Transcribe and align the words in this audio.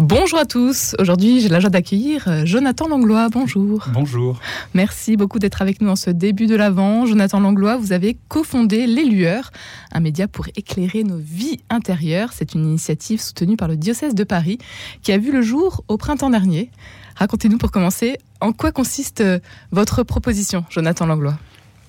Bonjour 0.00 0.38
à 0.38 0.44
tous. 0.44 0.94
Aujourd'hui, 1.00 1.40
j'ai 1.40 1.48
la 1.48 1.58
joie 1.58 1.70
d'accueillir 1.70 2.28
euh, 2.28 2.46
Jonathan 2.46 2.86
Langlois. 2.86 3.28
Bonjour. 3.30 3.88
Bonjour. 3.92 4.38
Merci 4.72 5.16
beaucoup 5.16 5.40
d'être 5.40 5.60
avec 5.60 5.80
nous 5.80 5.88
en 5.88 5.96
ce 5.96 6.10
début 6.10 6.46
de 6.46 6.54
l'Avent. 6.54 7.04
Jonathan 7.04 7.40
Langlois, 7.40 7.76
vous 7.76 7.92
avez 7.92 8.16
cofondé 8.28 8.86
Les 8.86 9.04
Lueurs, 9.04 9.50
un 9.90 9.98
média 9.98 10.28
pour 10.28 10.46
éclairer 10.54 11.02
nos 11.02 11.16
vies 11.16 11.58
intérieures. 11.68 12.32
C'est 12.32 12.54
une 12.54 12.64
initiative 12.64 13.20
soutenue 13.20 13.56
par 13.56 13.66
le 13.66 13.76
diocèse 13.76 14.14
de 14.14 14.22
Paris 14.22 14.58
qui 15.02 15.10
a 15.10 15.18
vu 15.18 15.32
le 15.32 15.42
jour 15.42 15.82
au 15.88 15.96
printemps 15.96 16.30
dernier. 16.30 16.70
Racontez-nous 17.16 17.58
pour 17.58 17.72
commencer, 17.72 18.18
en 18.40 18.52
quoi 18.52 18.70
consiste 18.70 19.20
euh, 19.20 19.40
votre 19.72 20.04
proposition, 20.04 20.64
Jonathan 20.70 21.06
Langlois? 21.06 21.38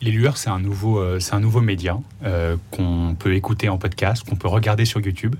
Les 0.01 0.09
Lueurs, 0.09 0.37
c'est 0.37 0.49
un 0.49 0.59
nouveau, 0.59 0.97
euh, 0.97 1.19
c'est 1.19 1.35
un 1.35 1.41
nouveau 1.41 1.61
média 1.61 1.99
qu'on 2.71 3.15
peut 3.19 3.35
écouter 3.35 3.69
en 3.69 3.77
podcast, 3.77 4.27
qu'on 4.27 4.35
peut 4.35 4.47
regarder 4.47 4.85
sur 4.85 4.99
YouTube 4.99 5.35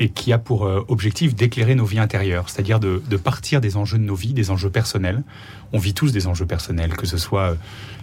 et 0.00 0.08
qui 0.08 0.32
a 0.32 0.38
pour 0.38 0.64
euh, 0.64 0.82
objectif 0.88 1.34
d'éclairer 1.34 1.74
nos 1.74 1.84
vies 1.84 1.98
intérieures, 1.98 2.48
c'est-à-dire 2.48 2.80
de, 2.80 2.98
partir 3.22 3.60
des 3.60 3.76
enjeux 3.76 3.98
de 3.98 4.02
nos 4.02 4.14
vies, 4.14 4.32
des 4.32 4.50
enjeux 4.50 4.70
personnels. 4.70 5.22
On 5.72 5.78
vit 5.78 5.92
tous 5.92 6.10
des 6.10 6.26
enjeux 6.26 6.46
personnels, 6.46 6.96
que 6.96 7.06
ce 7.06 7.18
soit 7.18 7.54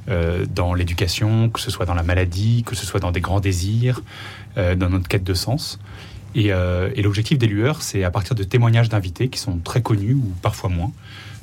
euh, 0.08 0.46
dans 0.46 0.76
l'éducation, 0.76 1.50
que 1.50 1.60
ce 1.60 1.72
soit 1.72 1.88
dans 1.88 1.96
la 1.96 2.04
maladie, 2.04 2.64
que 2.64 2.76
ce 2.76 2.86
soit 2.86 3.00
dans 3.00 3.12
des 3.12 3.20
grands 3.20 3.40
désirs, 3.40 4.04
euh, 4.58 4.76
dans 4.76 4.90
notre 4.92 5.08
quête 5.08 5.24
de 5.24 5.34
sens. 5.34 5.80
Et, 6.36 6.52
l'objectif 7.02 7.40
des 7.40 7.48
lueurs, 7.48 7.82
c'est 7.82 8.04
à 8.04 8.12
partir 8.12 8.36
de 8.36 8.44
témoignages 8.44 8.90
d'invités 8.90 9.28
qui 9.30 9.40
sont 9.40 9.58
très 9.58 9.82
connus 9.82 10.14
ou 10.14 10.34
parfois 10.44 10.70
moins, 10.70 10.92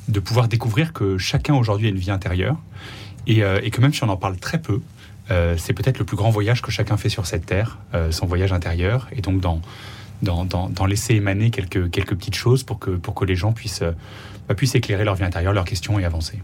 de 0.06 0.20
pouvoir 0.20 0.46
découvrir 0.46 0.92
que 0.92 1.18
chacun 1.18 1.54
aujourd'hui 1.54 1.88
a 1.88 1.90
une 1.90 1.98
vie 1.98 2.12
intérieure 2.12 2.56
et, 3.26 3.40
et 3.40 3.70
que 3.70 3.80
même 3.80 3.92
si 3.92 4.04
on 4.04 4.08
en 4.08 4.16
parle 4.16 4.36
très 4.36 4.60
peu, 4.60 4.80
c'est 5.56 5.72
peut-être 5.72 5.98
le 5.98 6.04
plus 6.04 6.16
grand 6.16 6.30
voyage 6.30 6.62
que 6.62 6.70
chacun 6.70 6.96
fait 6.96 7.08
sur 7.08 7.26
cette 7.26 7.44
terre, 7.44 7.78
son 8.10 8.26
voyage 8.26 8.52
intérieur. 8.52 9.08
Et 9.10 9.20
donc 9.20 9.40
dans 9.40 9.60
d'en 10.24 10.86
laisser 10.86 11.14
émaner 11.14 11.50
quelques, 11.50 11.90
quelques 11.90 12.14
petites 12.14 12.34
choses 12.34 12.62
pour 12.62 12.78
que, 12.78 12.90
pour 12.90 13.14
que 13.14 13.24
les 13.24 13.36
gens 13.36 13.52
puissent, 13.52 13.82
euh, 13.82 13.92
bah, 14.48 14.54
puissent 14.54 14.74
éclairer 14.74 15.04
leur 15.04 15.14
vie 15.14 15.24
intérieure, 15.24 15.52
leurs 15.52 15.64
questions 15.64 15.98
et 15.98 16.04
avancer. 16.04 16.38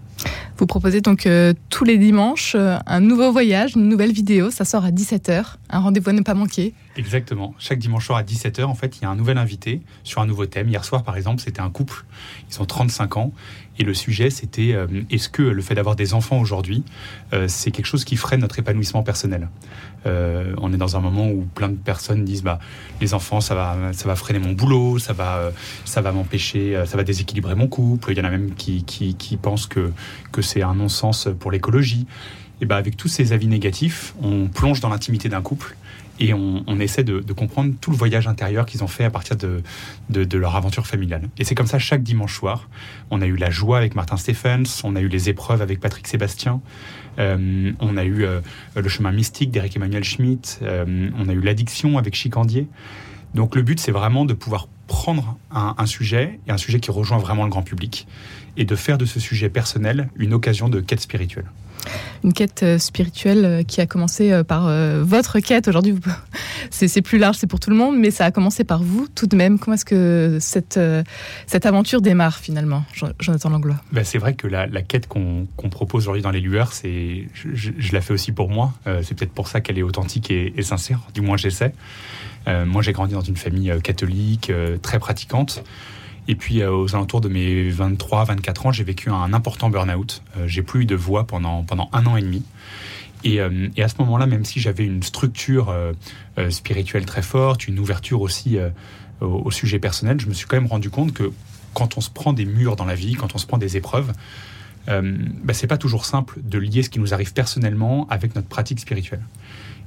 Vous 0.57 0.67
proposez 0.67 1.01
donc 1.01 1.27
euh, 1.27 1.53
tous 1.71 1.85
les 1.85 1.99
dimanches 1.99 2.55
euh, 2.55 2.77
un 2.87 3.01
nouveau 3.01 3.33
voyage, 3.33 3.73
une 3.77 3.89
nouvelle 3.89 4.13
vidéo. 4.13 4.51
Ça 4.51 4.65
sort 4.65 4.85
à 4.85 4.91
17h. 4.91 5.57
Un 5.71 5.79
rendez-vous 5.79 6.11
à 6.11 6.13
ne 6.13 6.23
pas 6.23 6.35
manquer. 6.35 6.75
Exactement. 6.97 7.55
Chaque 7.59 7.79
dimanche 7.79 8.07
soir 8.07 8.19
à 8.19 8.23
17h, 8.25 8.65
en 8.65 8.75
fait, 8.75 8.99
il 8.99 9.03
y 9.03 9.05
a 9.05 9.11
un 9.11 9.15
nouvel 9.15 9.39
invité 9.39 9.81
sur 10.03 10.21
un 10.21 10.27
nouveau 10.27 10.47
thème. 10.47 10.69
Hier 10.69 10.85
soir, 10.85 11.05
par 11.05 11.17
exemple, 11.17 11.41
c'était 11.41 11.61
un 11.61 11.71
couple. 11.71 12.05
Ils 12.51 12.61
ont 12.61 12.65
35 12.65 13.17
ans. 13.17 13.33
Et 13.79 13.85
le 13.85 13.95
sujet, 13.95 14.29
c'était 14.29 14.73
euh, 14.75 14.87
est-ce 15.09 15.29
que 15.29 15.43
le 15.43 15.63
fait 15.63 15.75
d'avoir 15.75 15.95
des 15.95 16.15
enfants 16.15 16.39
aujourd'hui, 16.39 16.85
c'est 17.47 17.71
quelque 17.71 17.87
chose 17.87 18.05
qui 18.05 18.17
freine 18.17 18.41
notre 18.41 18.59
épanouissement 18.59 19.03
personnel? 19.03 19.49
On 20.05 20.73
est 20.73 20.77
dans 20.77 20.97
un 20.97 21.01
moment 21.01 21.29
où 21.29 21.47
plein 21.55 21.69
de 21.69 21.77
personnes 21.77 22.25
disent 22.25 22.43
bah, 22.43 22.59
les 23.01 23.15
enfants, 23.15 23.41
ça 23.41 23.55
va, 23.55 23.93
ça 23.93 24.09
va 24.09 24.17
freiner 24.17 24.39
mon 24.41 24.53
boulot, 24.53 24.99
ça 24.99 25.13
va, 25.13 25.53
ça 25.85 26.01
va 26.01 26.13
m'empêcher, 26.13 26.83
ça 26.87 26.97
va 26.97 27.05
déséquilibrer 27.05 27.55
mon 27.55 27.69
couple. 27.69 28.13
Il 28.13 28.19
y 28.19 28.21
en 28.21 28.25
a 28.25 28.31
même 28.31 28.55
qui, 28.55 28.85
qui, 28.85 29.15
qui 29.15 29.37
pensent 29.37 29.67
que, 29.67 29.93
que 30.33 30.43
c'est 30.43 30.63
un 30.63 30.75
non-sens 30.75 31.29
pour 31.39 31.51
l'écologie. 31.51 32.07
Et 32.61 32.67
ben 32.67 32.77
avec 32.77 32.97
tous 32.97 33.09
ces 33.09 33.33
avis 33.33 33.47
négatifs, 33.47 34.15
on 34.21 34.49
plonge 34.49 34.81
dans 34.81 34.91
l'intimité 34.91 35.29
d'un 35.29 35.41
couple 35.41 35.77
et 36.21 36.35
on, 36.35 36.79
essaie 36.81 37.03
de, 37.03 37.33
comprendre 37.33 37.75
tout 37.81 37.91
le 37.91 37.97
voyage 37.97 38.29
intérieur 38.29 38.67
qu'ils 38.67 38.85
ont 38.85 38.89
fait 38.89 39.05
à 39.05 39.11
partir 39.11 39.37
de, 39.37 40.37
leur 40.37 40.55
aventure 40.55 40.87
familiale. 40.87 41.29
Et 41.39 41.45
c'est 41.45 41.55
comme 41.55 41.67
ça 41.67 41.79
chaque 41.79 42.03
dimanche 42.03 42.37
soir. 42.37 42.69
On 43.11 43.23
a 43.23 43.27
eu 43.27 43.37
la 43.37 43.51
joie 43.51 43.79
avec 43.79 43.95
Martin 43.95 44.19
Stephens, 44.19 44.83
on 44.85 44.97
a 44.97 45.01
eu 45.01 45.09
les 45.09 45.31
épreuves 45.31 45.63
avec 45.63 45.81
Patrick 45.81 46.07
Sébastien, 46.07 46.61
euh, 47.19 47.73
on 47.81 47.97
a 47.97 48.05
eu 48.05 48.25
euh, 48.25 48.41
le 48.77 48.89
chemin 48.89 49.13
mystique 49.13 49.51
d'Éric 49.51 49.77
Emmanuel 49.77 50.05
Schmitt, 50.05 50.61
euh, 50.63 51.11
on 51.19 51.29
a 51.29 51.33
eu 51.33 51.41
l'addiction 51.41 51.97
avec 51.97 52.15
Chicandier. 52.15 52.69
Donc 53.35 53.57
le 53.57 53.63
but, 53.63 53.81
c'est 53.81 53.93
vraiment 53.93 54.27
de 54.27 54.35
pouvoir 54.35 54.69
prendre 54.89 55.39
un, 55.53 55.87
sujet, 55.87 56.41
et 56.49 56.51
un 56.51 56.57
sujet 56.59 56.81
qui 56.81 56.91
rejoint 56.91 57.19
vraiment 57.19 57.45
le 57.45 57.51
grand 57.51 57.63
public, 57.63 58.09
et 58.57 58.65
de 58.65 58.75
faire 58.75 58.99
de 58.99 59.05
ce 59.05 59.21
sujet 59.21 59.49
personnel 59.49 60.11
une 60.17 60.35
occasion 60.35 60.69
de 60.69 60.81
quête 60.81 61.01
spirituelle 61.01 61.47
une 62.25 62.33
quête 62.33 62.63
euh, 62.63 62.79
spirituelle 62.79 63.45
euh, 63.45 63.63
qui 63.63 63.81
a 63.81 63.87
commencé 63.87 64.33
euh, 64.33 64.45
par 64.45 64.71
votre 65.03 65.41
quête. 65.41 65.69
Aujourd'hui, 65.69 65.95
c'est 66.71 67.03
plus 67.03 67.19
large, 67.19 67.37
c'est 67.37 67.47
pour 67.47 67.61
tout 67.61 67.71
le 67.71 67.77
monde, 67.77 67.99
mais 67.99 68.11
ça 68.11 68.25
a 68.25 68.31
commencé 68.31 68.65
par 68.65 68.83
vous 68.83 69.09
tout 69.09 69.27
de 69.27 69.37
même. 69.37 69.59
Comment 69.59 69.75
est-ce 69.75 69.85
que 69.85 70.39
cette, 70.41 70.79
cette 71.47 71.67
aventure 71.67 72.01
démarre 72.01 72.39
finalement, 72.39 72.85
Jonathan 73.19 73.51
Langlois? 73.51 73.77
Ben, 73.93 74.05
C'est 74.05 74.19
vrai 74.19 74.35
que 74.35 74.47
la, 74.47 74.69
quête 74.83 75.07
qu'on 75.07 75.47
propose 75.71 76.05
aujourd'hui 76.05 76.23
dans 76.23 76.31
les 76.31 76.41
lueurs, 76.41 76.73
c'est, 76.73 77.29
je, 77.35 77.93
la 77.93 78.01
fais 78.01 78.13
aussi 78.13 78.33
pour 78.33 78.49
moi. 78.49 78.73
c'est 79.03 79.17
peut-être 79.17 79.33
pour 79.33 79.49
ça 79.49 79.61
qu'elle 79.61 79.79
est 79.79 79.83
authentique 79.83 80.31
et, 80.31 80.53
et, 80.57 80.63
sincère, 80.63 81.01
du 81.15 81.21
moins 81.21 81.37
j'essaie. 81.37 81.73
moi, 82.47 82.83
j'ai 82.83 82.93
grandi 82.93 83.15
dans 83.15 83.21
une 83.21 83.37
famille 83.37 83.73
catholique, 83.83 84.53
très 84.83 84.99
pratiquante. 84.99 85.63
Et 86.29 86.35
puis 86.35 86.61
euh, 86.61 86.73
aux 86.73 86.95
alentours 86.95 87.21
de 87.21 87.29
mes 87.29 87.71
23-24 87.71 88.69
ans, 88.69 88.73
j'ai 88.73 88.85
vécu 88.85 89.11
un 89.11 89.33
important 89.33 89.71
burn-out. 89.71 90.23
Euh, 90.37 90.47
j'ai 90.47 90.63
plus 90.63 90.83
eu 90.83 90.85
de 90.85 90.95
voix 90.95 91.27
pendant, 91.27 91.65
pendant 91.65 91.89
un 91.93 92.07
an 92.07 92.17
et 92.17 92.23
demi. 92.23 92.45
Et, 93.25 93.41
euh, 93.41 93.69
et 93.77 93.83
à 93.83 93.89
ce 93.89 93.97
moment-là, 93.99 94.27
même 94.27 94.45
si 94.45 94.61
j'avais 94.61 94.85
une 94.85 95.03
structure 95.03 95.75
spirituelle 96.49 97.05
très 97.05 97.23
forte, 97.23 97.69
une 97.69 97.79
ouverture 97.79 98.23
aussi 98.23 98.59
au, 99.21 99.51
sujet 99.51 99.79
personnel, 99.79 100.19
je 100.21 100.27
me 100.27 100.33
suis 100.33 100.47
quand 100.47 100.57
même 100.57 100.69
rendu 100.69 100.89
compte 100.89 101.13
que 101.13 101.31
quand 101.75 101.99
on 101.99 102.01
se 102.01 102.09
prend 102.09 102.33
des 102.33 102.47
murs 102.47 102.77
dans 102.77 102.87
la 102.87 102.95
vie, 102.95 103.15
quand 103.15 103.35
on 103.35 103.39
se 103.39 103.47
prend 103.47 103.59
des 103.59 103.77
épreuves, 103.77 104.13
euh, 104.89 105.17
bah, 105.43 105.55
c'est 105.55 105.67
pas 105.67 105.79
toujours 105.79 106.05
simple 106.05 106.41
de 106.43 106.59
lier 106.59 106.83
ce 106.83 106.91
qui 106.91 107.01
nous 107.01 107.15
arrive 107.15 107.33
personnellement 107.33 108.07
avec 108.09 108.35
notre 108.35 108.49
pratique 108.49 108.81
spirituelle. 108.81 109.23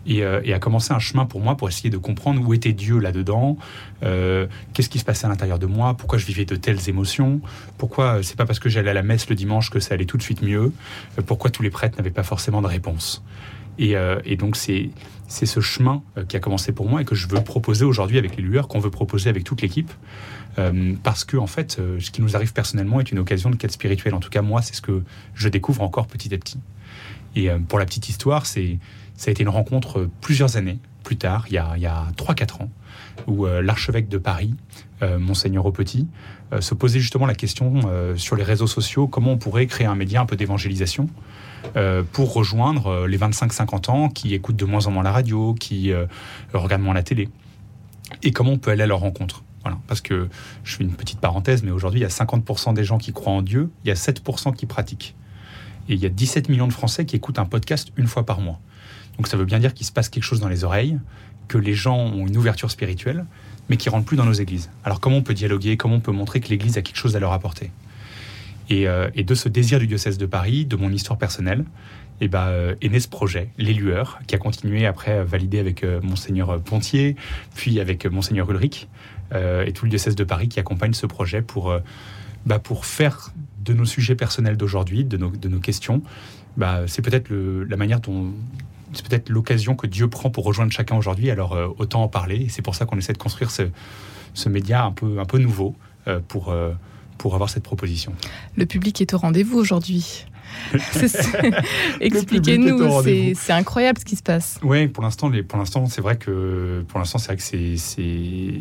Euh, 0.10 0.42
et, 0.44 0.54
a 0.54 0.60
commencé 0.60 0.94
un 0.94 1.00
chemin 1.00 1.26
pour 1.26 1.40
moi 1.40 1.56
pour 1.56 1.70
essayer 1.70 1.90
de 1.90 1.98
comprendre 1.98 2.42
où 2.46 2.54
était 2.54 2.74
Dieu 2.74 3.00
là-dedans, 3.00 3.58
euh, 4.04 4.48
qu'est-ce 4.74 4.90
qui 4.90 5.00
se 5.00 5.06
passait 5.06 5.26
à 5.26 5.30
l'intérieur 5.30 5.60
de 5.60 5.66
moi, 5.66 5.96
pourquoi 5.96 6.18
je 6.18 6.26
vivais 6.26 6.46
de 6.46 6.56
telles 6.56 6.90
émotions, 6.90 7.40
pourquoi 7.78 8.22
c'est 8.22 8.36
pas 8.36 8.46
parce 8.46 8.60
que 8.60 8.70
j'allais 8.70 8.90
à 8.90 8.94
la 8.94 9.04
messe 9.04 9.30
le 9.30 9.36
dimanche 9.36 9.70
que 9.70 9.80
ça 9.80 9.94
allait 9.94 10.06
tout 10.06 10.18
de 10.18 10.24
suite 10.24 10.42
mieux, 10.42 10.74
euh, 11.18 11.22
pourquoi 11.26 11.52
tous 11.52 11.64
les 11.64 11.70
prêtres 11.70 11.98
n'avaient 11.98 12.12
pas 12.12 12.24
forcément 12.24 12.62
de 12.62 12.68
réponse. 12.68 13.24
Et, 13.80 13.96
et 14.26 14.36
donc 14.36 14.56
c'est 14.56 14.92
c'est 15.28 15.46
ce 15.46 15.60
chemin 15.60 16.04
qui 16.28 16.36
a 16.36 16.40
commencé 16.40 16.72
pour 16.72 16.88
moi 16.88 17.02
et 17.02 17.06
que 17.06 17.16
je 17.16 17.28
veux 17.28 17.42
proposer 17.42 17.86
aujourd'hui 17.86 18.18
avec 18.18 18.36
les 18.36 18.44
lueurs, 18.44 18.68
qu'on 18.68 18.80
veut 18.80 18.92
proposer 18.92 19.30
avec 19.30 19.44
toute 19.44 19.62
l'équipe, 19.62 19.92
parce 21.02 21.24
que 21.24 21.38
en 21.38 21.48
fait, 21.48 21.82
ce 22.00 22.12
qui 22.12 22.22
nous 22.22 22.36
arrive 22.36 22.54
personnellement 22.54 23.00
est 23.00 23.12
une 23.12 23.20
occasion 23.20 23.50
de 23.50 23.56
quête 23.56 23.72
spirituelle. 23.72 24.14
En 24.14 24.20
tout 24.20 24.30
cas, 24.30 24.42
moi, 24.42 24.62
c'est 24.62 24.76
ce 24.76 24.82
que 24.82 25.04
je 25.34 25.50
découvre 25.50 25.82
encore 25.82 26.08
petit 26.08 26.34
à 26.34 26.38
petit. 26.38 26.60
Et 27.36 27.50
pour 27.68 27.80
la 27.80 27.86
petite 27.86 28.10
histoire, 28.10 28.46
c'est 28.46 28.78
ça 29.16 29.30
a 29.30 29.32
été 29.32 29.44
une 29.44 29.50
rencontre 29.50 30.10
plusieurs 30.22 30.58
années 30.58 30.80
plus 31.04 31.18
tard, 31.18 31.46
il 31.50 31.54
y 31.54 31.58
a, 31.58 31.74
il 31.76 31.82
y 31.82 31.86
a 31.86 32.08
3-4 32.18 32.64
ans, 32.64 32.70
où 33.28 33.46
euh, 33.46 33.62
l'archevêque 33.62 34.08
de 34.08 34.18
Paris, 34.18 34.56
euh, 35.02 35.20
Monseigneur 35.20 35.66
Aupetit, 35.66 36.08
euh, 36.54 36.62
se 36.62 36.74
posait 36.74 37.00
justement 37.00 37.26
la 37.26 37.36
question 37.36 37.82
sur 38.16 38.36
les 38.36 38.44
réseaux 38.44 38.68
sociaux, 38.68 39.08
comment 39.08 39.32
on 39.32 39.38
pourrait 39.38 39.68
créer 39.68 39.86
un 39.86 39.96
média 39.96 40.22
un 40.22 40.26
peu 40.26 40.36
d'évangélisation 40.36 41.08
pour 42.12 42.34
rejoindre 42.34 43.08
les 43.08 43.18
25-50 43.18 43.90
ans 43.90 44.10
qui 44.10 44.34
écoutent 44.34 44.56
de 44.56 44.66
moins 44.66 44.88
en 44.88 44.92
moins 44.92 45.04
la 45.04 45.12
radio, 45.12 45.54
qui 45.54 45.92
regardent 46.54 46.84
moins 46.84 46.94
la 46.94 47.04
télé. 47.04 47.30
Et 48.22 48.32
comment 48.32 48.52
on 48.52 48.58
peut 48.58 48.72
aller 48.72 48.84
à 48.84 48.88
leur 48.88 49.00
rencontre? 49.00 49.44
Voilà, 49.64 49.78
parce 49.88 50.02
que 50.02 50.28
je 50.66 50.76
fais 50.76 50.84
une 50.84 50.92
petite 50.92 51.20
parenthèse, 51.20 51.64
mais 51.64 51.72
aujourd'hui, 51.72 52.02
il 52.02 52.04
y 52.04 52.06
a 52.06 52.10
50% 52.10 52.74
des 52.74 52.84
gens 52.84 52.98
qui 52.98 53.14
croient 53.14 53.32
en 53.32 53.42
Dieu, 53.42 53.72
il 53.86 53.88
y 53.88 53.92
a 53.92 53.96
7% 53.96 54.54
qui 54.54 54.66
pratiquent. 54.66 55.16
Et 55.88 55.94
il 55.94 56.00
y 56.00 56.06
a 56.06 56.10
17 56.10 56.50
millions 56.50 56.68
de 56.68 56.74
Français 56.74 57.06
qui 57.06 57.16
écoutent 57.16 57.40
un 57.40 57.46
podcast 57.46 57.92
une 57.96 58.08
fois 58.08 58.26
par 58.26 58.42
mois. 58.42 58.60
Donc 59.18 59.28
ça 59.28 59.38
veut 59.38 59.46
bien 59.46 59.60
dire 59.60 59.74
qu'il 59.74 59.86
se 59.86 59.92
passe 59.92 60.10
quelque 60.10 60.24
chose 60.24 60.42
dans 60.42 60.50
les 60.50 60.64
oreilles, 60.64 61.00
que 61.48 61.58
les 61.58 61.74
gens 61.74 61.98
ont 61.98 62.28
une 62.28 62.36
ouverture 62.38 62.72
spirituelle, 62.72 63.26
mais 63.70 63.78
qui 63.78 63.90
rentrent 63.90 64.06
plus 64.06 64.18
dans 64.18 64.26
nos 64.26 64.34
églises. 64.34 64.70
Alors 64.84 65.00
comment 65.00 65.18
on 65.18 65.22
peut 65.22 65.34
dialoguer, 65.34 65.78
comment 65.78 65.96
on 65.96 66.02
peut 66.02 66.12
montrer 66.12 66.42
que 66.42 66.50
l'Église 66.50 66.78
a 66.78 66.82
quelque 66.82 66.98
chose 66.98 67.16
à 67.16 67.20
leur 67.20 67.32
apporter? 67.32 67.72
Euh, 68.74 69.10
et, 69.16 69.24
de 69.24 69.36
ce 69.36 69.50
désir 69.50 69.80
du 69.80 69.88
diocèse 69.88 70.18
de 70.18 70.26
Paris, 70.26 70.66
de 70.66 70.76
mon 70.76 70.92
histoire 70.92 71.18
personnelle, 71.18 71.66
eh 72.22 72.28
ben, 72.28 72.48
euh, 72.48 72.76
est 72.82 72.90
né 72.90 73.00
ce 73.00 73.08
projet, 73.08 73.50
Les 73.58 73.74
Lueurs, 73.74 74.20
qui 74.28 74.36
a 74.36 74.38
continué 74.38 74.86
après 74.86 75.24
validé 75.24 75.60
avec 75.60 75.84
euh, 75.84 76.00
monseigneur 76.02 76.62
Pontier, 76.62 77.16
puis 77.56 77.80
avec 77.80 78.06
monseigneur 78.06 78.50
Ulrich, 78.50 78.88
et 79.66 79.72
tout 79.74 79.86
le 79.86 79.90
diocèse 79.90 80.14
de 80.14 80.24
Paris 80.24 80.48
qui 80.48 80.60
accompagne 80.60 80.94
ce 80.94 81.08
projet 81.08 81.42
pour, 81.42 81.76
bah, 82.46 82.62
faire 82.84 83.32
de 83.66 83.74
nos 83.74 83.86
sujets 83.86 84.14
personnels 84.14 84.58
d'aujourd'hui, 84.58 85.06
de 85.06 85.18
nos, 85.18 85.60
questions, 85.60 86.04
bah, 86.56 86.82
c'est 86.86 87.02
peut-être 87.02 87.32
la 87.32 87.76
manière 87.76 88.00
c'est 88.94 89.08
peut-être 89.08 89.30
l'occasion 89.30 89.76
que 89.76 89.88
Dieu 89.88 90.08
prend 90.08 90.30
pour 90.30 90.44
rejoindre 90.44 90.72
chacun 90.72 90.96
aujourd'hui, 90.98 91.32
alors 91.32 91.58
autant 91.80 92.04
en 92.04 92.08
parler. 92.10 92.46
C'est 92.50 92.62
pour 92.62 92.76
ça 92.76 92.86
qu'on 92.86 93.00
essaie 93.00 93.14
de 93.14 93.18
construire 93.18 93.50
ce, 93.50 94.50
média 94.50 94.84
un 94.86 94.92
peu, 94.92 95.40
nouveau 95.40 95.76
pour, 96.28 96.54
pour 97.18 97.36
avoir 97.36 97.50
cette 97.50 97.64
proposition. 97.64 98.14
Le 98.56 98.66
public 98.66 99.02
est 99.02 99.14
au 99.14 99.18
rendez-vous 99.18 99.58
aujourd'hui. 99.58 100.26
Expliquez-nous, 102.00 103.02
c'est 103.36 103.54
incroyable 103.54 104.00
ce 104.00 104.06
qui 104.06 104.16
se 104.16 104.24
passe. 104.24 104.60
Oui, 104.64 104.88
pour 104.88 105.04
l'instant, 105.04 105.32
pour 105.48 105.58
l'instant, 105.58 105.86
c'est 105.88 106.02
vrai 106.02 106.18
que 106.18 106.84
pour 106.88 107.00
l'instant, 107.00 107.18
c'est 107.18 107.28
vrai 107.28 107.38
que 107.38 107.78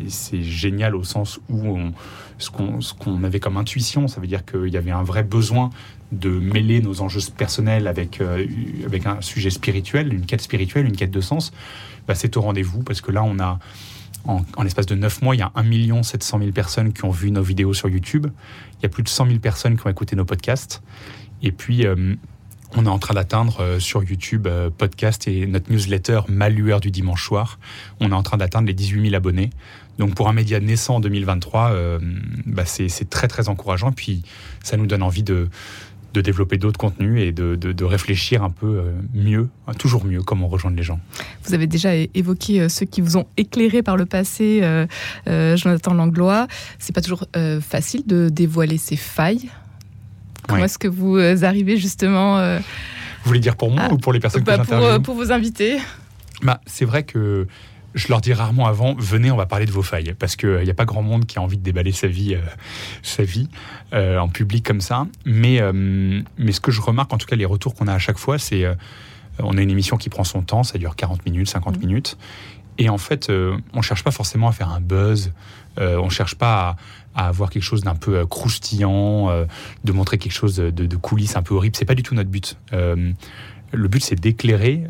c'est 0.08 0.42
génial 0.42 0.94
au 0.94 1.04
sens 1.04 1.40
où 1.48 1.66
on, 1.66 1.92
ce 2.38 2.50
qu'on 2.94 3.24
avait 3.24 3.40
comme 3.40 3.56
intuition, 3.56 4.08
ça 4.08 4.20
veut 4.20 4.26
dire 4.26 4.44
qu'il 4.44 4.68
y 4.68 4.76
avait 4.76 4.90
un 4.90 5.02
vrai 5.02 5.22
besoin 5.22 5.70
de 6.10 6.28
mêler 6.28 6.80
nos 6.80 7.00
enjeux 7.00 7.20
personnels 7.36 7.86
avec, 7.86 8.20
euh, 8.20 8.46
avec 8.84 9.06
un 9.06 9.20
sujet 9.22 9.50
spirituel, 9.50 10.12
une 10.12 10.26
quête 10.26 10.42
spirituelle, 10.42 10.86
une 10.86 10.96
quête 10.96 11.10
de 11.10 11.20
sens, 11.20 11.52
bah, 12.06 12.14
c'est 12.14 12.36
au 12.36 12.42
rendez-vous 12.42 12.82
parce 12.82 13.00
que 13.00 13.10
là, 13.12 13.22
on 13.22 13.38
a, 13.38 13.58
en, 14.24 14.62
l'espace 14.62 14.86
de 14.86 14.94
9 14.94 15.22
mois, 15.22 15.34
il 15.34 15.38
y 15.38 15.42
a 15.42 15.52
1 15.54 16.02
700 16.02 16.38
000 16.38 16.50
personnes 16.52 16.92
qui 16.92 17.04
ont 17.04 17.10
vu 17.10 17.30
nos 17.30 17.42
vidéos 17.42 17.74
sur 17.74 17.88
YouTube. 17.88 18.26
Il 18.78 18.82
y 18.82 18.86
a 18.86 18.88
plus 18.88 19.02
de 19.02 19.08
100 19.08 19.26
000 19.26 19.38
personnes 19.38 19.76
qui 19.76 19.86
ont 19.86 19.90
écouté 19.90 20.16
nos 20.16 20.24
podcasts. 20.24 20.82
Et 21.42 21.52
puis, 21.52 21.86
euh, 21.86 22.14
on 22.74 22.86
est 22.86 22.88
en 22.88 22.98
train 22.98 23.14
d'atteindre 23.14 23.60
euh, 23.60 23.80
sur 23.80 24.02
YouTube, 24.02 24.48
podcast 24.78 25.28
et 25.28 25.46
notre 25.46 25.70
newsletter 25.70 26.20
Malueur 26.28 26.80
du 26.80 26.90
dimanche 26.90 27.26
soir. 27.26 27.58
On 28.00 28.10
est 28.10 28.14
en 28.14 28.22
train 28.22 28.36
d'atteindre 28.36 28.66
les 28.68 28.74
18 28.74 29.02
000 29.02 29.14
abonnés. 29.14 29.50
Donc 29.98 30.14
pour 30.14 30.28
un 30.28 30.32
média 30.32 30.58
naissant 30.58 30.96
en 30.96 31.00
2023, 31.00 31.98
bah, 32.46 32.64
c'est 32.64 33.10
très 33.10 33.28
très 33.28 33.50
encourageant. 33.50 33.92
Puis 33.92 34.22
ça 34.62 34.78
nous 34.78 34.86
donne 34.86 35.02
envie 35.02 35.22
de, 35.22 35.50
de 36.12 36.20
développer 36.20 36.58
d'autres 36.58 36.78
contenus 36.78 37.20
et 37.20 37.32
de, 37.32 37.84
réfléchir 37.84 38.42
un 38.42 38.50
peu 38.50 38.66
euh, 38.66 38.92
mieux, 39.12 39.48
toujours 39.78 40.04
mieux, 40.04 40.22
comment 40.22 40.46
rejoindre 40.46 40.76
les 40.76 40.82
gens. 40.82 41.00
Vous 41.44 41.54
avez 41.54 41.66
déjà 41.66 41.94
évoqué 41.94 42.60
euh, 42.60 42.68
ceux 42.68 42.86
qui 42.86 43.00
vous 43.00 43.16
ont 43.16 43.26
éclairé 43.36 43.82
par 43.82 43.96
le 43.96 44.06
passé, 44.06 44.60
euh, 44.62 45.56
Jonathan 45.56 45.94
Langlois. 45.94 46.46
C'est 46.78 46.94
pas 46.94 47.00
toujours 47.00 47.26
facile 47.60 48.06
de 48.06 48.28
dévoiler 48.28 48.78
ses 48.78 48.96
failles. 48.96 49.50
Comment 50.48 50.64
est-ce 50.64 50.78
que 50.78 50.88
vous 50.88 51.18
arrivez 51.44 51.76
justement 51.76 52.38
Vous 52.56 52.62
voulez 53.24 53.40
dire 53.40 53.56
pour 53.56 53.70
moi 53.70 53.92
ou 53.92 53.98
pour 53.98 54.12
les 54.12 54.20
personnes 54.20 54.42
bah, 54.42 54.58
que 54.58 54.64
j'interviewe? 54.64 54.94
pour, 54.94 55.02
pour 55.02 55.14
vos 55.14 55.32
invités? 55.32 55.78
Bah, 56.42 56.60
C'est 56.66 56.84
vrai 56.84 57.04
que 57.04 57.46
je 57.94 58.08
leur 58.08 58.20
dis 58.20 58.32
rarement 58.32 58.66
avant, 58.66 58.94
venez, 58.94 59.30
on 59.30 59.36
va 59.36 59.46
parler 59.46 59.66
de 59.66 59.70
vos 59.70 59.82
failles, 59.82 60.14
parce 60.18 60.36
qu'il 60.36 60.62
n'y 60.62 60.70
a 60.70 60.74
pas 60.74 60.84
grand 60.84 61.02
monde 61.02 61.26
qui 61.26 61.38
a 61.38 61.42
envie 61.42 61.58
de 61.58 61.62
déballer 61.62 61.92
sa 61.92 62.06
vie, 62.06 62.34
euh, 62.34 62.40
sa 63.02 63.22
vie 63.22 63.48
euh, 63.92 64.18
en 64.18 64.28
public 64.28 64.64
comme 64.64 64.80
ça. 64.80 65.06
Mais, 65.24 65.60
euh, 65.60 66.22
mais 66.38 66.52
ce 66.52 66.60
que 66.60 66.70
je 66.70 66.80
remarque, 66.80 67.12
en 67.12 67.18
tout 67.18 67.26
cas 67.26 67.36
les 67.36 67.44
retours 67.44 67.74
qu'on 67.74 67.88
a 67.88 67.94
à 67.94 67.98
chaque 67.98 68.18
fois, 68.18 68.38
c'est 68.38 68.64
on 69.38 69.56
a 69.56 69.62
une 69.62 69.70
émission 69.70 69.96
qui 69.96 70.08
prend 70.08 70.24
son 70.24 70.42
temps, 70.42 70.62
ça 70.62 70.78
dure 70.78 70.94
40 70.94 71.24
minutes, 71.24 71.48
50 71.48 71.76
mmh. 71.76 71.80
minutes. 71.80 72.18
Et 72.78 72.88
en 72.88 72.98
fait, 72.98 73.30
on 73.30 73.76
ne 73.76 73.82
cherche 73.82 74.02
pas 74.02 74.10
forcément 74.10 74.48
à 74.48 74.52
faire 74.52 74.70
un 74.70 74.80
buzz, 74.80 75.32
on 75.78 76.04
ne 76.04 76.10
cherche 76.10 76.34
pas 76.36 76.76
à, 77.14 77.28
avoir 77.28 77.50
quelque 77.50 77.62
chose 77.62 77.82
d'un 77.82 77.94
peu 77.94 78.24
croustillant, 78.26 79.28
de 79.84 79.92
montrer 79.92 80.18
quelque 80.18 80.32
chose 80.32 80.56
de, 80.56 80.70
de, 80.70 80.96
coulisses 80.96 81.36
un 81.36 81.42
peu 81.42 81.54
horrible. 81.54 81.76
C'est 81.76 81.84
pas 81.84 81.94
du 81.94 82.02
tout 82.02 82.14
notre 82.14 82.30
but. 82.30 82.56
le 82.72 83.88
but, 83.88 84.02
c'est 84.02 84.18
d'éclairer 84.18 84.84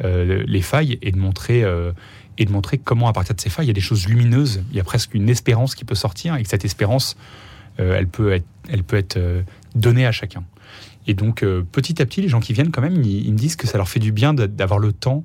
les 0.46 0.62
failles 0.62 0.98
et 1.02 1.10
de 1.10 1.18
montrer 1.18 1.64
et 2.38 2.44
de 2.44 2.52
montrer 2.52 2.78
comment, 2.78 3.08
à 3.08 3.12
partir 3.12 3.34
de 3.34 3.40
ces 3.40 3.50
failles, 3.50 3.66
il 3.66 3.68
y 3.68 3.72
a 3.72 3.74
des 3.74 3.80
choses 3.80 4.06
lumineuses, 4.06 4.62
il 4.70 4.76
y 4.76 4.80
a 4.80 4.84
presque 4.84 5.14
une 5.14 5.28
espérance 5.28 5.74
qui 5.74 5.84
peut 5.84 5.94
sortir, 5.94 6.36
et 6.36 6.42
que 6.42 6.48
cette 6.48 6.64
espérance, 6.64 7.16
euh, 7.80 7.96
elle 7.96 8.06
peut 8.06 8.32
être, 8.32 9.16
euh, 9.16 9.42
donnée 9.74 10.06
à 10.06 10.12
chacun. 10.12 10.44
Et 11.06 11.14
donc, 11.14 11.42
euh, 11.42 11.62
petit 11.72 12.00
à 12.00 12.06
petit, 12.06 12.22
les 12.22 12.28
gens 12.28 12.40
qui 12.40 12.52
viennent, 12.52 12.70
quand 12.70 12.82
même, 12.82 13.02
ils, 13.02 13.32
me 13.32 13.38
disent 13.38 13.56
que 13.56 13.66
ça 13.66 13.76
leur 13.76 13.88
fait 13.88 14.00
du 14.00 14.12
bien 14.12 14.34
d'avoir 14.34 14.78
le 14.78 14.92
temps 14.92 15.24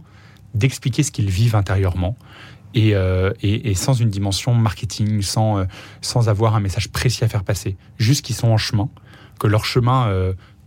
d'expliquer 0.54 1.04
ce 1.04 1.12
qu'ils 1.12 1.30
vivent 1.30 1.56
intérieurement. 1.56 2.18
Et, 2.74 2.94
et, 3.42 3.74
sans 3.74 3.94
une 3.94 4.10
dimension 4.10 4.54
marketing, 4.54 5.24
sans, 5.24 5.66
sans 6.02 6.30
avoir 6.30 6.56
un 6.56 6.60
message 6.60 6.90
précis 6.90 7.24
à 7.24 7.28
faire 7.28 7.44
passer. 7.44 7.76
Juste 7.98 8.24
qu'ils 8.24 8.36
sont 8.36 8.50
en 8.50 8.58
chemin, 8.58 8.90
que 9.40 9.48
leur 9.48 9.66
chemin, 9.66 10.12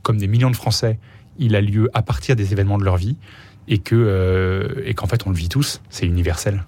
comme 0.03 0.17
des 0.17 0.27
millions 0.27 0.51
de 0.51 0.57
Français, 0.57 0.99
il 1.39 1.55
a 1.55 1.61
lieu 1.61 1.89
à 1.95 2.03
partir 2.03 2.35
des 2.35 2.53
événements 2.53 2.79
de 2.79 2.85
leur 2.85 2.97
vie, 2.97 3.17
et 3.71 3.79
que 3.79 3.95
euh, 3.97 4.83
et 4.85 4.93
qu'en 4.93 5.07
fait 5.07 5.27
on 5.27 5.31
le 5.31 5.37
vit 5.37 5.49
tous, 5.49 5.81
c'est 5.89 6.05
universel. 6.05 6.65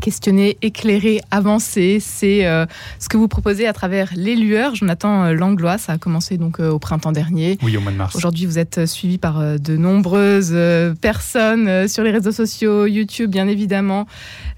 Questionner, 0.00 0.56
éclairer, 0.62 1.20
avancer, 1.30 1.98
c'est 2.00 2.46
euh, 2.46 2.64
ce 2.98 3.08
que 3.08 3.16
vous 3.16 3.28
proposez 3.28 3.66
à 3.66 3.72
travers 3.72 4.10
les 4.14 4.36
lueurs. 4.36 4.74
Jonathan 4.74 5.24
euh, 5.24 5.32
Langlois, 5.34 5.76
ça 5.78 5.94
a 5.94 5.98
commencé 5.98 6.38
donc 6.38 6.60
au 6.60 6.78
printemps 6.78 7.12
dernier. 7.12 7.58
Oui, 7.62 7.76
au 7.76 7.80
mois 7.80 7.90
de 7.92 7.96
mars. 7.96 8.14
Aujourd'hui, 8.14 8.46
vous 8.46 8.58
êtes 8.58 8.86
suivi 8.86 9.18
par 9.18 9.58
de 9.58 9.76
nombreuses 9.76 10.56
personnes 11.00 11.88
sur 11.88 12.04
les 12.04 12.12
réseaux 12.12 12.32
sociaux, 12.32 12.86
YouTube, 12.86 13.30
bien 13.30 13.48
évidemment, 13.48 14.06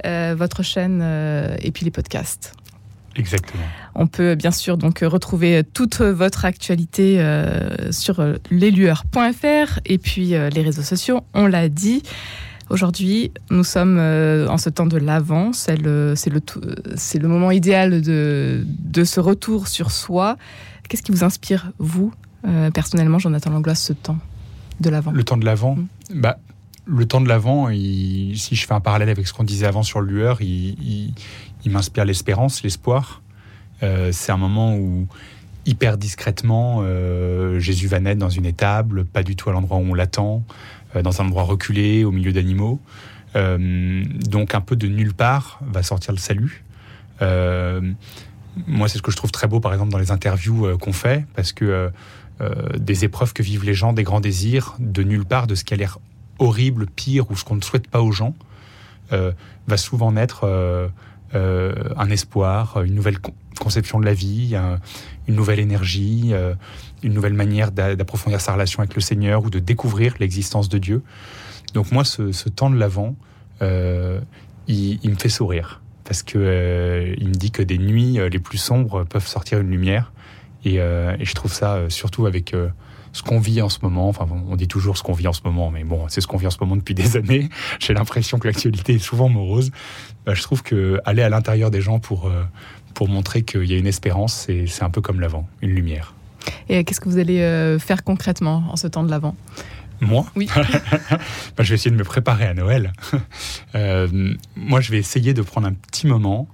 votre 0.04 0.62
chaîne 0.62 1.02
et 1.60 1.72
puis 1.72 1.84
les 1.84 1.90
podcasts. 1.90 2.52
Exactement. 3.16 3.64
On 3.94 4.06
peut 4.06 4.34
bien 4.34 4.50
sûr 4.50 4.78
donc 4.78 5.00
retrouver 5.00 5.62
toute 5.64 6.00
votre 6.00 6.44
actualité 6.44 7.20
euh, 7.20 7.92
sur 7.92 8.24
leslueurs.fr 8.50 9.80
et 9.84 9.98
puis 9.98 10.34
euh, 10.34 10.48
les 10.50 10.62
réseaux 10.62 10.82
sociaux, 10.82 11.20
on 11.34 11.46
l'a 11.46 11.68
dit. 11.68 12.02
Aujourd'hui, 12.70 13.32
nous 13.50 13.64
sommes 13.64 13.98
euh, 13.98 14.48
en 14.48 14.56
ce 14.56 14.70
temps 14.70 14.86
de 14.86 14.96
l'avant, 14.96 15.52
c'est 15.52 15.76
le, 15.76 16.14
le, 16.14 17.18
le 17.20 17.28
moment 17.28 17.50
idéal 17.50 18.00
de, 18.00 18.64
de 18.66 19.04
ce 19.04 19.20
retour 19.20 19.68
sur 19.68 19.90
soi. 19.90 20.38
Qu'est-ce 20.88 21.02
qui 21.02 21.12
vous 21.12 21.24
inspire, 21.24 21.70
vous, 21.78 22.12
personnellement, 22.72 23.18
Jonathan 23.18 23.50
Langlois, 23.50 23.74
ce 23.74 23.92
temps 23.92 24.18
de 24.80 24.90
l'avant? 24.90 25.12
Le 25.12 25.22
temps 25.22 25.36
de 25.36 25.44
l'avant? 25.44 25.76
Mm. 25.76 26.20
bah, 26.20 26.38
Le 26.86 27.04
temps 27.06 27.20
de 27.20 27.28
l'avant, 27.28 27.68
si 27.68 28.34
je 28.34 28.66
fais 28.66 28.74
un 28.74 28.80
parallèle 28.80 29.10
avec 29.10 29.26
ce 29.26 29.32
qu'on 29.32 29.44
disait 29.44 29.66
avant 29.66 29.82
sur 29.82 30.00
le 30.00 30.06
lueur, 30.06 30.40
il, 30.40 31.14
il 31.64 31.70
m'inspire 31.70 32.04
l'espérance, 32.04 32.62
l'espoir. 32.62 33.21
Euh, 33.82 34.10
c'est 34.12 34.32
un 34.32 34.36
moment 34.36 34.76
où, 34.76 35.06
hyper 35.66 35.98
discrètement, 35.98 36.80
euh, 36.82 37.58
Jésus 37.58 37.88
va 37.88 38.00
naître 38.00 38.20
dans 38.20 38.30
une 38.30 38.46
étable, 38.46 39.04
pas 39.04 39.22
du 39.22 39.36
tout 39.36 39.50
à 39.50 39.52
l'endroit 39.52 39.78
où 39.78 39.82
on 39.90 39.94
l'attend, 39.94 40.44
euh, 40.96 41.02
dans 41.02 41.20
un 41.20 41.26
endroit 41.26 41.44
reculé, 41.44 42.04
au 42.04 42.12
milieu 42.12 42.32
d'animaux. 42.32 42.80
donc 43.34 44.54
un 44.54 44.60
peu 44.60 44.76
de 44.76 44.86
nulle 44.86 45.14
part 45.14 45.58
va 45.66 45.82
sortir 45.82 46.12
le 46.12 46.18
salut. 46.18 46.64
moi, 48.66 48.88
c'est 48.88 48.98
ce 48.98 49.02
que 49.02 49.10
je 49.10 49.16
trouve 49.16 49.32
très 49.32 49.46
beau, 49.46 49.58
par 49.58 49.72
exemple, 49.72 49.90
dans 49.90 49.98
les 49.98 50.10
interviews 50.10 50.76
qu'on 50.78 50.92
fait, 50.92 51.24
parce 51.34 51.52
que 51.52 51.90
des 52.76 53.04
épreuves 53.04 53.32
que 53.32 53.42
vivent 53.42 53.64
les 53.64 53.72
gens, 53.72 53.94
des 53.94 54.02
grands 54.02 54.20
désirs, 54.20 54.74
de 54.78 55.02
nulle 55.02 55.24
part, 55.24 55.46
de 55.46 55.54
ce 55.54 55.64
qui 55.64 55.72
a 55.72 55.78
l'air 55.78 55.98
horrible, 56.38 56.86
pire, 56.86 57.30
ou 57.30 57.36
ce 57.36 57.44
qu'on 57.44 57.54
ne 57.54 57.62
souhaite 57.62 57.88
pas 57.88 58.02
aux 58.02 58.12
gens, 58.12 58.34
va 59.10 59.76
souvent 59.78 60.12
naître 60.12 60.46
euh, 61.34 61.72
un 61.96 62.10
espoir, 62.10 62.82
une 62.82 62.94
nouvelle 62.94 63.18
conception 63.58 63.98
de 63.98 64.04
la 64.04 64.14
vie, 64.14 64.54
une 65.28 65.34
nouvelle 65.34 65.60
énergie, 65.60 66.30
euh, 66.32 66.54
une 67.02 67.14
nouvelle 67.14 67.32
manière 67.32 67.72
d'approfondir 67.72 68.40
sa 68.40 68.52
relation 68.52 68.80
avec 68.80 68.94
le 68.94 69.00
Seigneur 69.00 69.44
ou 69.44 69.50
de 69.50 69.58
découvrir 69.58 70.14
l'existence 70.20 70.68
de 70.68 70.78
Dieu. 70.78 71.02
Donc 71.74 71.90
moi, 71.90 72.04
ce, 72.04 72.48
temps 72.48 72.70
de 72.70 72.76
l'Avent, 72.76 73.16
euh, 73.62 74.20
il, 74.68 74.98
me 75.08 75.16
fait 75.16 75.28
sourire 75.28 75.80
parce 76.04 76.22
que 76.22 77.14
il 77.16 77.28
me 77.28 77.34
dit 77.34 77.50
que 77.50 77.62
des 77.62 77.78
nuits 77.78 78.18
les 78.30 78.38
plus 78.38 78.58
sombres 78.58 79.04
peuvent 79.04 79.26
sortir 79.26 79.60
une 79.60 79.70
lumière 79.70 80.12
et 80.64 80.76
je 80.76 81.34
trouve 81.34 81.52
ça 81.52 81.88
surtout 81.88 82.26
avec 82.26 82.54
ce 83.12 83.22
qu'on 83.22 83.38
vit 83.38 83.62
en 83.62 83.68
ce 83.68 83.78
moment. 83.82 84.08
Enfin, 84.08 84.26
on 84.48 84.56
dit 84.56 84.68
toujours 84.68 84.96
ce 84.96 85.02
qu'on 85.02 85.12
vit 85.12 85.28
en 85.28 85.32
ce 85.32 85.42
moment, 85.44 85.70
mais 85.70 85.84
bon, 85.84 86.06
c'est 86.08 86.20
ce 86.20 86.26
qu'on 86.26 86.36
vit 86.36 86.46
en 86.46 86.50
ce 86.50 86.58
moment 86.60 86.76
depuis 86.76 86.94
des 87.02 87.16
années. 87.16 87.48
J'ai 87.78 87.94
l'impression 87.94 88.38
que 88.38 88.48
l'actualité 88.48 88.94
est 88.94 88.98
souvent 88.98 89.28
morose. 89.28 89.70
Bah, 90.26 90.34
je 90.34 90.42
trouve 90.42 90.62
que 90.62 91.00
aller 91.04 91.22
à 91.22 91.28
l'intérieur 91.28 91.70
des 91.70 91.80
gens 91.80 91.98
pour, 91.98 92.26
euh, 92.26 92.42
pour 92.94 93.08
montrer 93.08 93.42
qu'il 93.42 93.64
y 93.64 93.74
a 93.74 93.78
une 93.78 93.86
espérance, 93.86 94.48
c'est 94.66 94.82
un 94.82 94.90
peu 94.90 95.00
comme 95.00 95.20
l'avant, 95.20 95.48
une 95.60 95.70
lumière. 95.70 96.14
Et 96.68 96.82
qu'est-ce 96.84 97.00
que 97.00 97.08
vous 97.08 97.18
allez 97.18 97.40
euh, 97.40 97.78
faire 97.78 98.02
concrètement 98.02 98.64
en 98.70 98.76
ce 98.76 98.88
temps 98.88 99.04
de 99.04 99.10
l'avant? 99.10 99.36
Moi? 100.00 100.26
Oui. 100.34 100.48
bah, 100.56 101.62
je 101.62 101.68
vais 101.68 101.74
essayer 101.76 101.92
de 101.92 101.96
me 101.96 102.04
préparer 102.04 102.46
à 102.46 102.54
Noël. 102.54 102.92
Euh, 103.74 104.34
moi, 104.54 104.82
je 104.82 104.90
vais 104.90 104.98
essayer 104.98 105.32
de 105.32 105.40
prendre 105.40 105.66
un 105.66 105.72
petit 105.72 106.06
moment, 106.06 106.46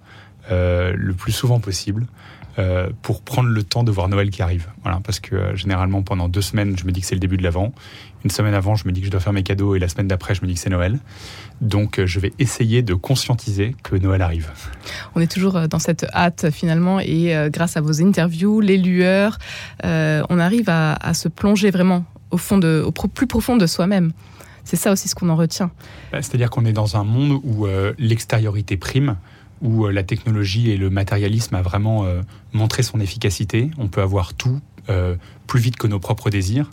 le 0.49 1.13
plus 1.15 1.33
souvent 1.33 1.59
possible, 1.59 2.07
euh, 2.59 2.89
pour 3.03 3.23
prendre 3.23 3.51
le 3.51 3.63
temps 3.63 3.85
de 3.85 3.93
voir 3.93 4.09
Noël 4.09 4.31
qui 4.31 4.43
arrive. 4.43 4.67
Voilà, 4.83 5.01
parce 5.05 5.21
que 5.21 5.37
euh, 5.37 5.55
généralement 5.55 6.03
pendant 6.03 6.29
deux 6.29 6.41
semaines, 6.41 6.77
je 6.77 6.85
me 6.87 6.91
dis 6.91 7.03
que 7.03 7.07
c'est 7.07 7.15
le 7.15 7.21
début 7.21 7.37
de 7.37 7.45
l'avant. 7.45 7.73
Une 8.25 8.31
semaine 8.31 8.55
avant, 8.55 8.75
je 8.75 8.89
me 8.89 8.93
dis 8.93 9.01
que 9.01 9.07
je 9.07 9.13
dois 9.13 9.21
faire 9.21 9.33
mes 9.33 9.45
cadeaux 9.45 9.77
et 9.77 9.79
la 9.79 9.87
semaine 9.87 10.09
d'après, 10.09 10.35
je 10.35 10.43
me 10.43 10.49
dis 10.49 10.55
que 10.55 10.61
c'est 10.61 10.71
Noël. 10.71 10.99
Donc, 11.61 12.01
euh, 12.01 12.07
je 12.07 12.19
vais 12.19 12.33
essayer 12.41 12.83
de 12.83 12.95
conscientiser 12.95 13.77
que 13.85 13.95
Noël 13.95 14.23
arrive. 14.23 14.51
On 15.15 15.21
est 15.21 15.31
toujours 15.31 15.69
dans 15.69 15.79
cette 15.79 16.05
hâte 16.13 16.51
finalement 16.51 16.99
et 16.99 17.33
grâce 17.53 17.77
à 17.77 17.81
vos 17.81 18.03
interviews, 18.03 18.61
les 18.61 18.77
lueurs, 18.77 19.39
on 19.85 20.39
arrive 20.39 20.69
à, 20.69 21.15
se 21.15 21.29
plonger 21.29 21.71
vraiment 21.71 22.05
au 22.33 22.39
fond 22.39 22.59
de, 22.59 22.83
au 22.85 22.91
plus 22.91 23.27
profond 23.29 23.57
de 23.57 23.67
soi-même. 23.67 24.13
C'est 24.65 24.77
ça 24.77 24.91
aussi 24.91 25.09
ce 25.09 25.15
qu'on 25.15 25.29
en 25.29 25.37
retient. 25.37 25.71
Bah, 26.11 26.23
c'est-à-dire 26.23 26.51
qu'on 26.51 26.65
est 26.65 26.73
dans 26.73 26.97
un 26.97 27.05
monde 27.05 27.41
où 27.45 27.67
l'extériorité 27.99 28.77
prime 28.77 29.17
où 29.63 29.87
euh, 29.87 29.93
la 29.93 30.03
technologie 30.03 30.71
et 30.71 30.77
le 30.77 30.91
matérialisme 30.91 31.55
a 31.55 31.63
vraiment 31.63 32.05
euh, 32.05 32.21
montré 32.53 32.83
son 32.83 33.01
efficacité. 33.01 33.71
On 33.79 33.89
peut 33.89 34.03
avoir 34.03 34.35
tout 34.35 34.61
euh, 34.89 35.17
plus 35.47 35.61
vite 35.61 35.77
que 35.77 35.87
nos 35.87 35.99
propres 35.99 36.31
désirs. 36.31 36.71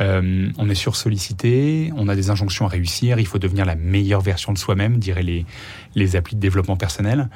on 0.00 0.68
est 0.68 0.74
sursollicité, 0.74 1.92
on 1.96 2.08
a 2.08 2.16
des 2.16 2.30
injonctions 2.30 2.66
à 2.66 2.68
réussir, 2.68 3.20
il 3.20 3.26
faut 3.26 3.38
devenir 3.38 3.64
la 3.64 3.76
meilleure 3.76 4.22
version 4.22 4.52
de 4.52 4.58
soi-même, 4.58 4.98
diraient 4.98 5.22
les, 5.22 5.46
les 5.94 6.16
applis 6.16 6.34
de 6.34 6.40
développement 6.40 6.76
personnel. 6.76 7.28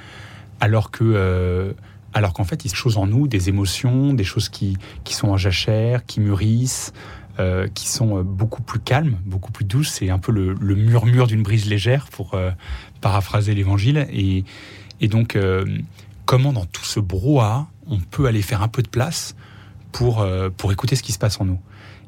Alors 0.61 0.91
que, 0.91 1.75
alors 2.15 2.33
qu'en 2.33 2.43
fait, 2.43 2.65
il 2.65 2.69
y 2.69 2.71
a 2.71 2.73
des 2.73 2.77
choses 2.77 2.97
en 2.97 3.07
nous, 3.07 3.29
des 3.29 3.49
émotions, 3.49 4.13
des 4.13 4.25
choses 4.25 4.49
qui, 4.49 4.77
qui 5.05 5.15
sont 5.15 5.29
en 5.29 5.37
jachère, 5.37 6.05
qui 6.05 6.19
mûrissent, 6.19 6.93
qui 7.75 7.89
sont 7.89 8.23
beaucoup 8.23 8.63
plus 8.63 8.81
calmes, 8.81 9.19
beaucoup 9.25 9.53
plus 9.53 9.65
douces. 9.65 9.91
C'est 9.91 10.11
un 10.11 10.19
peu 10.19 10.33
le, 10.33 10.75
murmure 10.75 11.27
d'une 11.27 11.43
brise 11.43 11.67
légère, 11.67 12.07
pour 12.11 12.37
paraphraser 13.01 13.55
l'évangile. 13.55 14.07
Et, 14.11 15.09
donc, 15.09 15.39
comment 16.25 16.53
dans 16.53 16.65
tout 16.65 16.85
ce 16.85 16.99
brouhaha, 16.99 17.69
on 17.87 17.99
peut 17.99 18.27
aller 18.27 18.43
faire 18.43 18.63
un 18.63 18.69
peu 18.69 18.83
de 18.83 18.89
place 18.89 19.37
pour, 19.93 20.27
pour 20.57 20.73
écouter 20.73 20.97
ce 20.97 21.03
qui 21.03 21.13
se 21.13 21.19
passe 21.19 21.41
en 21.41 21.45
nous? 21.45 21.61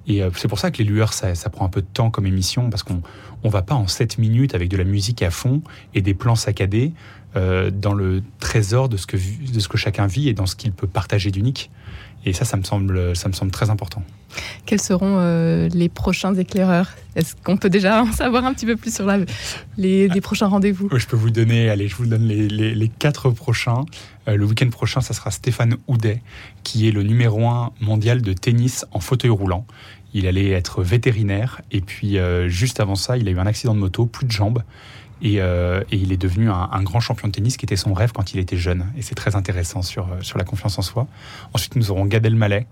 Et 0.09 0.23
c'est 0.35 0.49
pour 0.49 0.59
ça 0.59 0.73
que 0.73 0.79
les 0.79 0.85
lueurs, 0.85 1.13
ça, 1.13 1.35
ça, 1.37 1.51
prend 1.51 1.65
un 1.65 1.69
peu 1.69 1.83
de 1.83 1.87
temps 1.87 2.11
comme 2.11 2.27
émission, 2.27 2.69
parce 2.69 2.83
qu'on 2.83 3.03
on 3.45 3.49
va 3.49 3.63
pas 3.63 3.75
en 3.75 3.87
7 3.87 4.19
minutes 4.19 4.55
avec 4.55 4.69
de 4.69 4.77
la 4.77 4.85
musique 4.85 5.23
à 5.23 5.31
fond 5.31 5.63
et 5.95 6.03
des 6.03 6.15
plans 6.15 6.35
saccadés 6.35 6.93
euh, 7.37 7.71
dans 7.71 7.95
le 7.95 8.23
trésor 8.41 8.89
de 8.89 8.97
ce, 8.97 9.07
que, 9.07 9.17
de 9.17 9.61
ce 9.61 9.69
que 9.69 9.79
chacun 9.79 10.07
vit 10.07 10.29
et 10.29 10.35
dans 10.35 10.47
ce 10.47 10.57
qu'il 10.57 10.73
peut 10.73 10.89
partager 10.89 11.31
d'unique. 11.31 11.71
Et 12.27 12.33
ça, 12.33 12.45
ça 12.45 12.57
me 12.57 12.65
semble, 12.65 13.15
ça 13.15 13.29
me 13.29 13.33
semble 13.33 13.53
très 13.53 13.71
important. 13.71 14.03
Quels 14.67 14.81
seront 14.81 15.19
euh, 15.19 15.69
les 15.73 15.89
prochains 15.89 16.35
éclaireurs? 16.35 16.91
Est-ce 17.15 17.35
qu'on 17.37 17.57
peut 17.57 17.71
déjà 17.71 18.03
en 18.03 18.13
savoir 18.13 18.45
un 18.45 18.53
petit 18.53 18.67
peu 18.67 18.77
plus 18.77 18.95
sur 18.95 19.07
la, 19.07 19.19
les, 19.77 20.09
prochains 20.21 20.49
rendez-vous? 20.49 20.89
Je 20.95 21.07
peux 21.07 21.17
vous 21.17 21.31
donner, 21.31 21.71
allez, 21.71 21.89
je 21.89 21.97
vous 21.97 22.07
donne 22.07 22.27
les, 22.27 22.49
les, 22.49 22.89
quatre 22.89 23.31
prochains. 23.31 23.85
Euh, 24.29 24.37
le 24.37 24.45
week-end 24.45 24.69
prochain, 24.69 25.01
ça 25.01 25.15
sera 25.15 25.31
Stéphane 25.31 25.77
Houdet, 25.87 26.23
qui 26.65 26.89
est 26.89 26.93
le 26.93 27.05
numéro 27.05 27.47
un 27.49 27.71
mondial 27.81 28.23
de 28.23 28.33
tennis 28.33 28.85
en 28.91 29.01
fauteuil 29.01 29.31
roulant. 29.31 29.67
Il 30.13 30.27
allait 30.27 30.51
être 30.51 30.83
vétérinaire 30.83 31.61
et 31.71 31.81
puis 31.81 32.19
juste 32.49 32.81
avant 32.81 32.97
ça, 32.97 33.17
il 33.17 33.29
a 33.29 33.31
eu 33.31 33.39
un 33.39 33.47
accident 33.47 33.77
de 33.77 33.79
moto, 33.79 34.07
plus 34.07 34.27
de 34.27 34.33
jambes. 34.33 34.65
Euh, 35.25 35.83
et, 35.91 35.97
il 35.97 36.13
est 36.13 36.17
devenu 36.17 36.51
un, 36.51 36.83
grand 36.83 37.01
champion 37.01 37.29
de 37.29 37.33
tennis 37.33 37.57
qui 37.57 37.65
était 37.65 37.77
son 37.77 37.93
rêve 37.93 38.13
quand 38.13 38.33
il 38.33 38.41
était 38.41 38.57
jeune. 38.57 38.87
Et 38.97 39.03
c'est 39.03 39.15
très 39.15 39.37
intéressant 39.37 39.83
sur, 39.83 40.07
euh, 40.07 40.21
sur 40.23 40.39
la 40.39 40.45
confiance 40.45 40.79
en 40.79 40.83
soi. 40.83 41.07
Ensuite, 41.53 41.77
nous 41.77 41.91
aurons 41.91 42.07
Gad 42.07 42.25
Elmaleh 42.25 42.67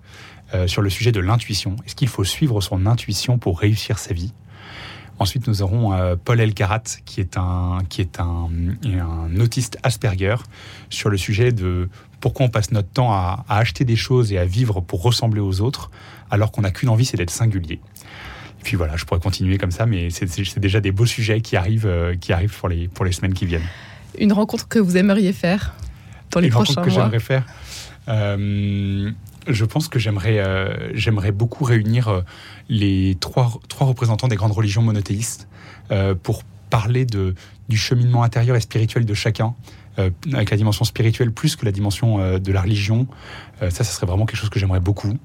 euh, 0.54 0.66
sur 0.66 0.82
le 0.82 0.90
sujet 0.90 1.12
de 1.12 1.20
l'intuition. 1.20 1.76
Est-ce 1.86 1.94
qu'il 1.94 2.08
faut 2.08 2.24
suivre 2.24 2.60
son 2.60 2.86
intuition 2.86 3.38
pour 3.38 3.60
réussir 3.60 3.98
sa 3.98 4.14
vie? 4.14 4.32
Ensuite, 5.20 5.48
nous 5.48 5.62
aurons 5.62 6.16
Paul 6.24 6.38
Elkarat, 6.38 6.84
qui 7.04 7.20
est, 7.20 7.36
un, 7.36 7.78
qui 7.88 8.00
est 8.00 8.20
un, 8.20 8.48
un, 8.84 9.40
autiste 9.40 9.76
Asperger, 9.82 10.36
sur 10.90 11.10
le 11.10 11.16
sujet 11.16 11.50
de 11.50 11.88
pourquoi 12.20 12.46
on 12.46 12.48
passe 12.48 12.70
notre 12.70 12.88
temps 12.88 13.12
à, 13.12 13.44
à 13.48 13.58
acheter 13.58 13.84
des 13.84 13.96
choses 13.96 14.32
et 14.32 14.38
à 14.38 14.44
vivre 14.44 14.80
pour 14.80 15.02
ressembler 15.02 15.40
aux 15.40 15.60
autres, 15.60 15.90
alors 16.30 16.52
qu'on 16.52 16.62
n'a 16.62 16.70
qu'une 16.70 16.88
envie, 16.88 17.04
c'est 17.04 17.16
d'être 17.16 17.32
singulier 17.32 17.80
puis 18.62 18.76
voilà, 18.76 18.96
je 18.96 19.04
pourrais 19.04 19.20
continuer 19.20 19.58
comme 19.58 19.70
ça, 19.70 19.86
mais 19.86 20.10
c'est 20.10 20.58
déjà 20.58 20.80
des 20.80 20.92
beaux 20.92 21.06
sujets 21.06 21.40
qui 21.40 21.56
arrivent, 21.56 21.86
euh, 21.86 22.16
qui 22.16 22.32
arrivent 22.32 22.56
pour, 22.56 22.68
les, 22.68 22.88
pour 22.88 23.04
les 23.04 23.12
semaines 23.12 23.34
qui 23.34 23.46
viennent. 23.46 23.66
Une 24.18 24.32
rencontre 24.32 24.68
que 24.68 24.78
vous 24.78 24.96
aimeriez 24.96 25.32
faire 25.32 25.74
dans 26.30 26.40
les 26.40 26.48
Une 26.48 26.52
prochains 26.52 26.74
rencontre 26.74 26.86
que 26.86 26.94
j'aimerais 26.94 27.20
faire 27.20 27.46
euh, 28.08 29.10
Je 29.46 29.64
pense 29.64 29.88
que 29.88 29.98
j'aimerais 29.98 30.38
euh, 30.38 30.90
j'aimerais 30.94 31.32
beaucoup 31.32 31.64
réunir 31.64 32.24
les 32.68 33.16
trois, 33.20 33.60
trois 33.68 33.86
représentants 33.86 34.28
des 34.28 34.36
grandes 34.36 34.52
religions 34.52 34.82
monothéistes 34.82 35.48
pour 36.22 36.42
parler 36.68 37.06
de, 37.06 37.34
du 37.70 37.78
cheminement 37.78 38.22
intérieur 38.22 38.56
et 38.56 38.60
spirituel 38.60 39.06
de 39.06 39.14
chacun, 39.14 39.54
avec 39.96 40.50
la 40.50 40.56
dimension 40.58 40.84
spirituelle 40.84 41.32
plus 41.32 41.56
que 41.56 41.64
la 41.64 41.72
dimension 41.72 42.38
de 42.38 42.52
la 42.52 42.60
religion. 42.60 43.06
ça, 43.60 43.70
ça 43.70 43.84
serait 43.84 44.06
vraiment 44.06 44.26
quelque 44.26 44.36
chose 44.38 44.50
que 44.50 44.58
j'aimerais 44.58 44.80
beaucoup. 44.80 45.16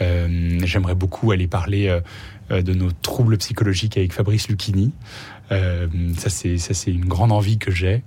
J'aimerais 0.00 0.94
beaucoup 0.94 1.30
aller 1.30 1.46
parler 1.46 2.00
euh, 2.50 2.62
de 2.62 2.74
nos 2.74 2.90
troubles 2.90 3.38
psychologiques 3.38 3.96
avec 3.96 4.12
Fabrice 4.12 4.48
Lucchini. 4.48 4.90
Euh, 5.52 5.86
ça, 6.18 6.30
c'est 6.30 6.58
ça, 6.58 6.74
c'est 6.74 6.90
une 6.90 7.04
grande 7.04 7.30
envie 7.30 7.58
que 7.58 7.70
j'ai. 7.70 8.02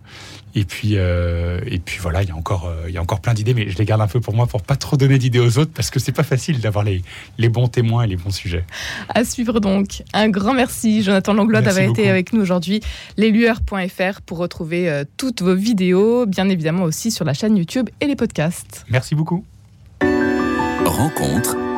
Et 0.54 0.66
puis, 0.66 0.98
euh, 0.98 1.62
et 1.66 1.80
puis 1.80 1.98
voilà, 2.02 2.24
il 2.24 2.30
y 2.30 2.32
a 2.32 2.36
encore, 2.36 2.72
il 2.88 2.94
y 2.94 2.98
a 2.98 3.02
encore 3.02 3.22
plein 3.22 3.34
d'idées, 3.34 3.54
mais 3.54 3.70
je 3.70 3.78
les 3.78 3.86
garde 3.86 4.02
un 4.02 4.08
peu 4.08 4.20
pour 4.20 4.36
moi 4.36 4.46
pour 4.46 4.62
pas 4.62 4.76
trop 4.76 4.98
donner 4.98 5.18
d'idées 5.18 5.40
aux 5.40 5.58
autres 5.58 5.72
parce 5.74 5.90
que 5.90 6.00
c'est 6.00 6.12
pas 6.12 6.24
facile 6.24 6.60
d'avoir 6.60 6.84
les, 6.84 7.02
les 7.38 7.50
bons 7.50 7.68
témoins 7.68 8.04
et 8.04 8.08
les 8.08 8.18
bons 8.18 8.32
sujets. 8.32 8.66
À 9.10 9.24
suivre 9.24 9.60
donc. 9.60 10.04
Un 10.14 10.30
grand 10.30 10.54
merci, 10.54 11.04
Jonathan 11.04 11.34
Langlois, 11.34 11.62
d'avoir 11.62 11.86
été 11.86 12.10
avec 12.10 12.34
nous 12.34 12.42
aujourd'hui. 12.42 12.82
Leslueurs.fr 13.18 14.22
pour 14.26 14.40
retrouver 14.40 15.04
toutes 15.18 15.42
vos 15.42 15.56
vidéos, 15.56 16.26
bien 16.26 16.50
évidemment 16.50 16.84
aussi 16.84 17.12
sur 17.12 17.24
la 17.24 17.34
chaîne 17.34 17.56
YouTube 17.56 17.90
et 18.02 18.08
les 18.08 18.16
podcasts. 18.16 18.86
Merci 18.90 19.16
beaucoup. 19.16 19.46
Rencontre 20.86 21.56